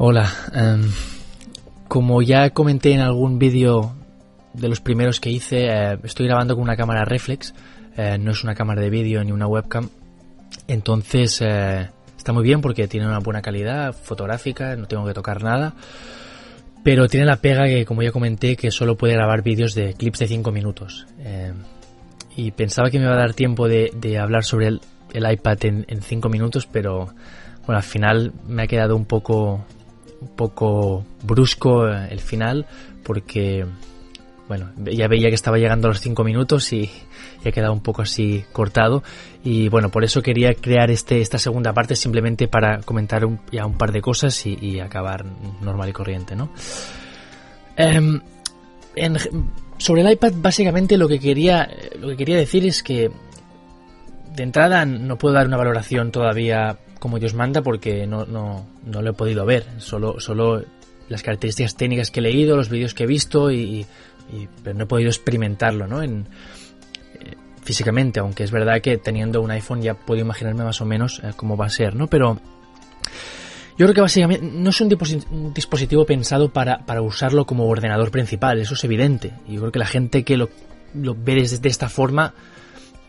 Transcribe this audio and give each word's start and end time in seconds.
Hola. 0.00 0.32
em, 0.54 0.88
como 1.88 2.22
ya 2.22 2.50
comenté 2.50 2.92
en 2.92 3.00
algún 3.00 3.40
vídeo 3.40 3.96
de 4.52 4.68
los 4.68 4.80
primeros 4.80 5.18
que 5.18 5.28
hice, 5.28 5.66
eh, 5.66 5.98
estoy 6.04 6.26
grabando 6.26 6.54
con 6.54 6.62
una 6.62 6.76
cámara 6.76 7.04
reflex. 7.04 7.52
eh, 7.96 8.16
no 8.16 8.30
es 8.30 8.44
una 8.44 8.54
cámara 8.54 8.80
de 8.80 8.90
vídeo 8.90 9.24
ni 9.24 9.32
una 9.32 9.48
webcam. 9.48 9.88
Entonces 10.68 11.40
eh, 11.42 11.90
está 12.16 12.32
muy 12.32 12.44
bien 12.44 12.60
porque 12.60 12.86
tiene 12.86 13.08
una 13.08 13.18
buena 13.18 13.42
calidad 13.42 13.92
fotográfica, 13.92 14.76
no 14.76 14.86
tengo 14.86 15.04
que 15.04 15.14
tocar 15.14 15.42
nada. 15.42 15.74
Pero 16.84 17.08
tiene 17.08 17.26
la 17.26 17.36
pega 17.38 17.64
que, 17.64 17.84
como 17.84 18.02
ya 18.04 18.12
comenté, 18.12 18.54
que 18.54 18.70
solo 18.70 18.96
puede 18.96 19.14
grabar 19.14 19.42
vídeos 19.42 19.74
de 19.74 19.94
clips 19.94 20.20
de 20.20 20.28
5 20.28 20.52
minutos. 20.52 21.08
Eh, 21.18 21.52
y 22.36 22.52
pensaba 22.52 22.88
que 22.88 23.00
me 23.00 23.06
iba 23.06 23.14
a 23.14 23.18
dar 23.18 23.34
tiempo 23.34 23.66
de, 23.66 23.90
de 23.96 24.16
hablar 24.16 24.44
sobre 24.44 24.68
el, 24.68 24.80
el 25.12 25.28
iPad 25.28 25.58
en 25.64 26.02
5 26.02 26.28
minutos, 26.28 26.68
pero 26.70 27.08
bueno, 27.66 27.78
al 27.78 27.84
final 27.84 28.32
me 28.46 28.62
ha 28.62 28.66
quedado 28.66 28.96
un 28.96 29.04
poco, 29.04 29.62
un 30.20 30.28
poco 30.28 31.04
brusco 31.22 31.88
eh, 31.88 32.08
el 32.10 32.20
final, 32.20 32.66
porque 33.02 33.64
bueno, 34.48 34.70
ya 34.78 35.08
veía 35.08 35.28
que 35.28 35.34
estaba 35.34 35.58
llegando 35.58 35.88
a 35.88 35.90
los 35.90 36.00
5 36.00 36.24
minutos 36.24 36.72
y, 36.72 36.90
y 37.44 37.48
ha 37.48 37.52
quedado 37.52 37.72
un 37.74 37.80
poco 37.82 38.00
así 38.02 38.44
cortado. 38.52 39.02
Y 39.44 39.68
bueno, 39.68 39.90
por 39.90 40.04
eso 40.04 40.22
quería 40.22 40.54
crear 40.54 40.90
este, 40.90 41.20
esta 41.20 41.38
segunda 41.38 41.74
parte 41.74 41.94
simplemente 41.96 42.48
para 42.48 42.80
comentar 42.80 43.26
un, 43.26 43.40
ya 43.52 43.66
un 43.66 43.76
par 43.76 43.92
de 43.92 44.00
cosas 44.00 44.46
y, 44.46 44.56
y 44.60 44.80
acabar 44.80 45.24
normal 45.60 45.90
y 45.90 45.92
corriente, 45.92 46.34
¿no? 46.34 46.48
Em, 47.76 48.20
en- 48.96 49.16
sobre 49.76 50.00
el 50.02 50.10
iPad, 50.12 50.32
básicamente 50.36 50.96
lo 50.96 51.06
que 51.06 51.20
quería 51.20 51.68
lo 52.00 52.08
que 52.08 52.16
quería 52.16 52.36
decir 52.36 52.66
es 52.66 52.82
que 52.82 53.10
de 54.34 54.42
entrada 54.42 54.84
no 54.84 55.16
puedo 55.18 55.34
dar 55.34 55.46
una 55.46 55.56
valoración 55.56 56.10
todavía 56.10 56.78
como 56.98 57.18
Dios 57.18 57.34
manda 57.34 57.62
porque 57.62 58.06
no, 58.06 58.24
no, 58.26 58.66
no 58.84 59.02
lo 59.02 59.10
he 59.10 59.12
podido 59.14 59.44
ver. 59.46 59.64
Solo, 59.78 60.20
solo 60.20 60.64
las 61.08 61.22
características 61.22 61.74
técnicas 61.76 62.10
que 62.10 62.20
he 62.20 62.22
leído, 62.22 62.56
los 62.56 62.68
vídeos 62.68 62.94
que 62.94 63.04
he 63.04 63.06
visto 63.06 63.50
y, 63.50 63.86
y- 64.32 64.48
pero 64.62 64.76
no 64.76 64.84
he 64.84 64.86
podido 64.86 65.08
experimentarlo, 65.08 65.86
¿no? 65.86 66.02
En, 66.02 66.26
eh, 67.20 67.34
físicamente, 67.62 68.20
aunque 68.20 68.44
es 68.44 68.50
verdad 68.50 68.80
que 68.80 68.98
teniendo 68.98 69.40
un 69.40 69.50
iPhone 69.50 69.80
ya 69.82 69.94
puedo 69.94 70.20
imaginarme 70.20 70.64
más 70.64 70.80
o 70.80 70.84
menos 70.84 71.20
eh, 71.24 71.30
cómo 71.36 71.56
va 71.56 71.66
a 71.66 71.70
ser, 71.70 71.94
¿no? 71.94 72.06
Pero 72.08 72.38
yo 73.78 73.86
creo 73.86 73.94
que 73.94 74.00
básicamente 74.00 74.44
no 74.44 74.70
es 74.70 74.80
un, 74.80 74.90
disposi- 74.90 75.24
un 75.30 75.54
dispositivo 75.54 76.04
pensado 76.04 76.52
para, 76.52 76.84
para 76.84 77.00
usarlo 77.00 77.46
como 77.46 77.66
ordenador 77.68 78.10
principal, 78.10 78.58
eso 78.58 78.74
es 78.74 78.82
evidente. 78.84 79.32
Yo 79.48 79.60
creo 79.60 79.72
que 79.72 79.78
la 79.78 79.86
gente 79.86 80.24
que 80.24 80.36
lo, 80.36 80.48
lo 80.94 81.14
ve 81.14 81.36
desde 81.36 81.58
de 81.58 81.68
esta 81.68 81.88
forma, 81.88 82.34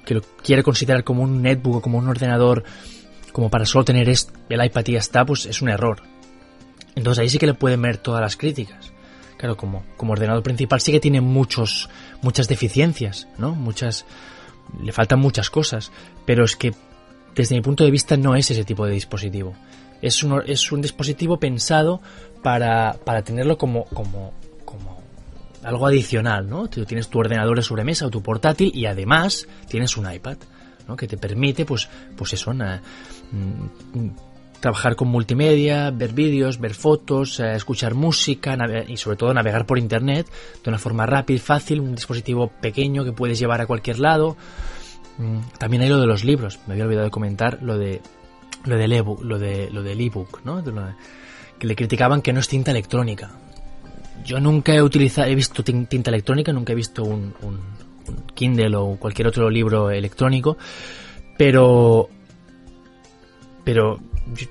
que 0.06 0.14
lo 0.14 0.22
quiere 0.44 0.62
considerar 0.64 1.04
como 1.04 1.24
un 1.24 1.42
netbook 1.42 1.78
o 1.78 1.82
como 1.82 1.98
un 1.98 2.08
ordenador, 2.08 2.64
como 3.32 3.50
para 3.50 3.66
solo 3.66 3.86
tener 3.86 4.10
el 4.10 4.66
iPad 4.66 4.84
y 4.88 4.92
ya 4.94 5.00
está, 5.00 5.26
pues 5.26 5.46
es 5.46 5.62
un 5.62 5.70
error. 5.70 6.02
Entonces 6.96 7.22
ahí 7.22 7.30
sí 7.30 7.38
que 7.38 7.48
le 7.48 7.54
pueden 7.54 7.82
ver 7.82 7.98
todas 7.98 8.22
las 8.22 8.36
críticas. 8.36 8.92
Claro, 9.38 9.56
como, 9.56 9.86
como 9.96 10.14
ordenador 10.14 10.44
principal 10.44 10.82
sí 10.82 10.92
que 10.92 11.00
tiene 11.00 11.22
muchos, 11.22 11.90
muchas 12.22 12.48
deficiencias, 12.50 13.28
¿no? 13.38 13.56
Muchas, 13.56 14.06
le 14.84 14.92
faltan 14.92 15.20
muchas 15.20 15.50
cosas, 15.50 15.92
pero 16.26 16.44
es 16.44 16.58
que 16.58 16.74
desde 17.36 17.56
mi 17.56 17.62
punto 17.62 17.86
de 17.86 17.92
vista 17.92 18.18
no 18.18 18.36
es 18.36 18.52
ese 18.52 18.66
tipo 18.66 18.86
de 18.86 18.92
dispositivo. 18.92 19.56
Es 20.02 20.24
un, 20.24 20.44
es 20.46 20.72
un 20.72 20.82
dispositivo 20.82 21.40
pensado 21.40 22.02
para, 22.44 22.98
para 23.06 23.22
tenerlo 23.22 23.58
como, 23.58 23.86
como, 23.86 24.34
como 24.66 25.02
algo 25.64 25.88
adicional, 25.88 26.50
¿no? 26.50 26.68
Tienes 26.68 27.08
tu 27.08 27.20
ordenador 27.20 27.56
de 27.56 27.64
sobremesa 27.64 28.08
o 28.08 28.10
tu 28.10 28.22
portátil 28.22 28.72
y 28.74 28.88
además 28.88 29.48
tienes 29.68 29.96
un 29.96 30.12
iPad, 30.12 30.38
Que 30.96 31.08
te 31.08 31.18
permite, 31.18 31.66
pues, 31.66 31.88
pues 32.16 32.34
eso, 32.34 32.54
na- 32.54 32.82
mm, 33.32 34.08
trabajar 34.60 34.96
con 34.98 35.08
multimedia, 35.08 35.90
ver 35.92 36.12
vídeos, 36.14 36.60
ver 36.60 36.74
fotos, 36.74 37.40
eh, 37.40 37.56
escuchar 37.56 37.94
música 37.96 38.58
y 38.88 38.98
sobre 38.98 39.16
todo 39.16 39.34
navegar 39.34 39.66
por 39.66 39.80
internet 39.80 40.28
de 40.64 40.70
una 40.70 40.78
forma 40.78 41.06
rápida 41.06 41.38
y 41.38 41.40
fácil, 41.40 41.80
un 41.80 41.96
dispositivo 41.96 42.48
pequeño 42.62 43.06
que 43.06 43.14
puedes 43.14 43.40
llevar 43.40 43.62
a 43.62 43.66
cualquier 43.68 44.00
lado. 44.00 44.36
Mm, 45.18 45.40
También 45.58 45.84
hay 45.84 45.90
lo 45.90 46.00
de 46.02 46.08
los 46.08 46.24
libros, 46.26 46.60
me 46.68 46.74
había 46.74 46.84
olvidado 46.86 47.06
de 47.06 47.12
comentar 47.12 47.60
lo 47.62 47.78
de 47.78 48.02
lo 48.66 48.76
del 48.76 48.92
ebook, 48.92 49.24
lo 49.24 49.40
de 49.40 49.70
lo 49.72 49.82
del 49.84 50.02
ebook, 50.02 50.42
¿no? 50.44 50.62
Que 51.58 51.66
le 51.68 51.76
criticaban 51.76 52.22
que 52.22 52.34
no 52.34 52.42
es 52.42 52.48
tinta 52.50 52.72
electrónica. 52.72 53.32
Yo 54.26 54.42
nunca 54.42 54.74
he 54.76 54.82
utilizado, 54.82 55.30
he 55.30 55.36
visto 55.36 55.64
tin- 55.64 55.88
tinta 55.88 56.10
electrónica, 56.10 56.52
nunca 56.52 56.74
he 56.74 56.76
visto 56.76 57.04
un 57.06 57.34
Kindle 58.34 58.76
o 58.76 58.96
cualquier 58.98 59.28
otro 59.28 59.50
libro 59.50 59.92
electrónico, 59.92 60.58
pero 61.38 62.10
pero 63.64 64.00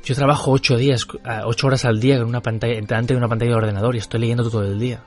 yo, 0.05 0.15
trabajo 0.15 0.53
ocho 0.53 0.77
días, 0.77 1.07
ocho 1.45 1.67
horas 1.67 1.85
al 1.85 2.01
día 2.01 2.19
con 2.19 2.29
una 2.29 2.41
pantalla, 2.41 2.75
delante 2.81 3.15
de 3.15 3.19
una 3.19 3.29
pantalla 3.29 3.51
de 3.53 3.57
ordenador 3.57 3.95
y 3.95 3.99
estoy 3.99 4.21
leyendo 4.21 4.49
todo 4.49 4.65
el 4.65 4.79
día. 4.79 5.03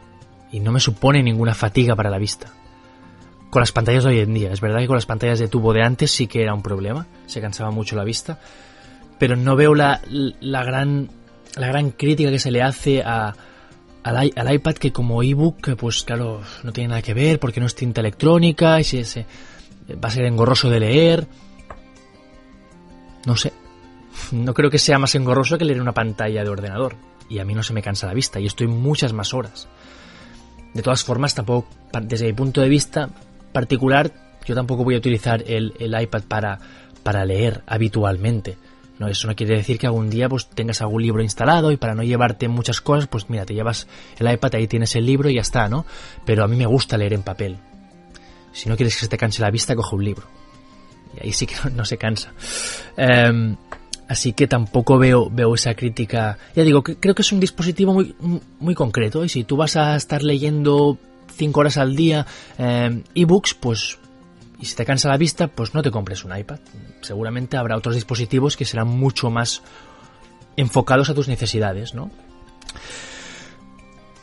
Y 0.51 0.59
no 0.59 0.71
me 0.71 0.79
supone 0.79 1.23
ninguna 1.23 1.53
fatiga 1.53 1.95
para 1.95 2.09
la 2.09 2.17
vista. 2.17 2.51
Con 3.49 3.61
las 3.61 3.71
pantallas 3.71 4.03
de 4.03 4.09
hoy 4.09 4.19
en 4.19 4.33
día. 4.33 4.51
Es 4.51 4.59
verdad 4.59 4.79
que 4.79 4.87
con 4.87 4.97
las 4.97 5.05
pantallas 5.05 5.39
de 5.39 5.47
tubo 5.47 5.73
de 5.73 5.83
antes 5.83 6.11
sí 6.11 6.27
que 6.27 6.41
era 6.41 6.53
un 6.53 6.61
problema. 6.61 7.07
Se 7.25 7.41
cansaba 7.41 7.71
mucho 7.71 7.95
la 7.95 8.03
vista. 8.03 8.39
Pero 9.17 9.35
no 9.35 9.55
veo 9.55 9.75
la, 9.75 10.01
la 10.09 10.63
gran 10.63 11.09
la 11.55 11.67
gran 11.67 11.91
crítica 11.91 12.29
que 12.29 12.39
se 12.39 12.51
le 12.51 12.61
hace 12.61 13.01
a, 13.01 13.33
al, 14.03 14.31
al 14.35 14.53
iPad 14.53 14.73
que 14.75 14.91
como 14.91 15.21
ebook, 15.23 15.75
pues 15.77 16.03
claro, 16.03 16.41
no 16.63 16.71
tiene 16.73 16.89
nada 16.89 17.01
que 17.01 17.13
ver 17.13 17.39
porque 17.39 17.59
no 17.59 17.65
es 17.65 17.75
tinta 17.75 18.01
electrónica 18.01 18.79
y 18.79 18.83
se, 18.83 19.03
se- 19.05 19.25
va 20.03 20.07
a 20.09 20.11
ser 20.11 20.25
engorroso 20.25 20.69
de 20.69 20.79
leer. 20.79 21.27
No 23.25 23.35
sé. 23.35 23.53
No 24.31 24.53
creo 24.53 24.69
que 24.69 24.77
sea 24.79 24.99
más 24.99 25.15
engorroso 25.15 25.57
que 25.57 25.65
leer 25.65 25.81
una 25.81 25.93
pantalla 25.93 26.43
de 26.43 26.49
ordenador. 26.49 26.95
Y 27.29 27.39
a 27.39 27.45
mí 27.45 27.53
no 27.53 27.63
se 27.63 27.73
me 27.73 27.81
cansa 27.81 28.07
la 28.07 28.13
vista 28.13 28.39
y 28.39 28.45
estoy 28.45 28.67
muchas 28.67 29.13
más 29.13 29.33
horas. 29.33 29.67
De 30.73 30.81
todas 30.81 31.03
formas, 31.03 31.33
tampoco, 31.33 31.67
desde 32.01 32.27
mi 32.27 32.33
punto 32.33 32.61
de 32.61 32.69
vista 32.69 33.09
particular, 33.53 34.11
yo 34.45 34.53
tampoco 34.55 34.83
voy 34.83 34.95
a 34.95 34.99
utilizar 34.99 35.43
el, 35.47 35.73
el 35.79 35.99
iPad 36.01 36.23
para, 36.27 36.59
para 37.03 37.23
leer 37.25 37.61
habitualmente. 37.67 38.57
No, 39.01 39.07
eso 39.07 39.27
no 39.27 39.35
quiere 39.35 39.55
decir 39.55 39.79
que 39.79 39.87
algún 39.87 40.11
día 40.11 40.29
pues 40.29 40.45
tengas 40.45 40.79
algún 40.83 41.01
libro 41.01 41.23
instalado 41.23 41.71
y 41.71 41.77
para 41.77 41.95
no 41.95 42.03
llevarte 42.03 42.47
muchas 42.47 42.81
cosas, 42.81 43.07
pues 43.07 43.31
mira, 43.31 43.47
te 43.47 43.55
llevas 43.55 43.87
el 44.19 44.31
iPad, 44.31 44.53
ahí 44.53 44.67
tienes 44.67 44.95
el 44.95 45.07
libro 45.07 45.27
y 45.27 45.33
ya 45.33 45.41
está, 45.41 45.67
¿no? 45.67 45.87
Pero 46.23 46.43
a 46.43 46.47
mí 46.47 46.55
me 46.55 46.67
gusta 46.67 46.99
leer 46.99 47.13
en 47.13 47.23
papel. 47.23 47.57
Si 48.53 48.69
no 48.69 48.75
quieres 48.75 48.93
que 48.93 48.99
se 48.99 49.07
te 49.07 49.17
canse 49.17 49.41
la 49.41 49.49
vista, 49.49 49.75
coge 49.75 49.95
un 49.95 50.05
libro. 50.05 50.27
Y 51.17 51.25
ahí 51.25 51.33
sí 51.33 51.47
que 51.47 51.55
no, 51.73 51.83
se 51.83 51.97
cansa. 51.97 52.31
Em, 52.95 53.55
así 54.07 54.33
que 54.33 54.45
tampoco 54.45 54.99
veo, 54.99 55.31
veo 55.31 55.55
esa 55.55 55.73
crítica. 55.73 56.37
Ya 56.55 56.61
digo, 56.61 56.83
que 56.83 56.97
creo 56.97 57.15
que 57.15 57.23
es 57.23 57.31
un 57.31 57.39
dispositivo 57.39 57.95
muy, 57.95 58.13
muy 58.59 58.75
concreto. 58.75 59.25
Y 59.25 59.29
si 59.29 59.45
tú 59.45 59.57
vas 59.57 59.77
a 59.77 59.95
estar 59.95 60.21
leyendo 60.21 60.99
5 61.37 61.59
horas 61.59 61.77
al 61.77 61.95
día 61.95 62.27
em, 62.59 63.01
ebooks, 63.15 63.55
pues. 63.55 63.97
Y 64.61 64.65
si 64.65 64.75
te 64.75 64.85
cansa 64.85 65.09
la 65.09 65.17
vista, 65.17 65.47
pues 65.47 65.73
no 65.73 65.81
te 65.81 65.91
compres 65.91 66.23
un 66.23 66.37
iPad. 66.37 66.59
Seguramente 67.01 67.57
habrá 67.57 67.75
otros 67.75 67.95
dispositivos 67.95 68.55
que 68.55 68.63
serán 68.63 68.87
mucho 68.87 69.31
más 69.31 69.63
enfocados 70.55 71.09
a 71.09 71.15
tus 71.15 71.27
necesidades, 71.27 71.95
¿no? 71.95 72.11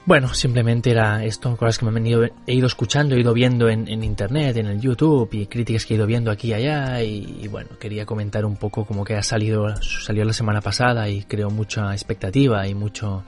Bueno, 0.07 0.33
simplemente 0.33 0.91
era 0.91 1.23
esto, 1.23 1.55
cosas 1.59 1.77
que 1.77 1.85
me 1.85 2.01
han 2.01 2.07
ido, 2.07 2.25
he 2.47 2.55
ido 2.55 2.67
escuchando, 2.67 3.15
he 3.15 3.21
ido 3.21 3.35
viendo 3.35 3.69
en, 3.69 4.03
internet, 4.03 4.57
en 4.57 4.65
el 4.65 4.81
YouTube 4.81 5.29
y 5.33 5.45
críticas 5.45 5.85
que 5.85 5.93
he 5.93 5.97
ido 5.99 6.07
viendo 6.07 6.31
aquí 6.31 6.49
y 6.49 6.53
allá 6.55 7.03
y, 7.03 7.47
bueno, 7.49 7.71
quería 7.79 8.07
comentar 8.07 8.47
un 8.47 8.57
poco 8.57 8.87
como 8.87 9.05
que 9.05 9.17
ha 9.17 9.23
salido, 9.23 9.67
salió 9.83 10.25
la 10.25 10.33
semana 10.33 10.63
pasada 10.63 11.11
y 11.11 11.25
creo 11.25 11.51
mucha 11.51 11.93
expectativa 11.93 12.67
y 12.67 12.75
mucho, 12.75 13.23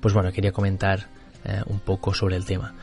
pues 0.00 0.12
bueno, 0.12 0.32
quería 0.32 0.50
comentar 0.50 1.06
eh, 1.44 1.62
un 1.66 1.78
poco 1.78 2.12
sobre 2.12 2.34
el 2.34 2.44
tema. 2.44 2.74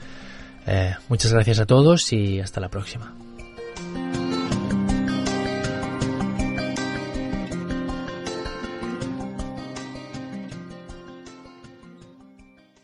Eh, 0.65 0.95
muchas 1.09 1.33
gracias 1.33 1.59
a 1.59 1.65
todos 1.65 2.13
y 2.13 2.39
hasta 2.39 2.61
la 2.61 2.69
próxima. 2.69 3.13